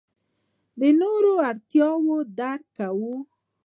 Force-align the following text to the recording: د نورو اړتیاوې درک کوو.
د 0.79 0.81
نورو 0.99 1.31
اړتیاوې 1.49 2.19
درک 2.39 2.63
کوو. 2.77 3.15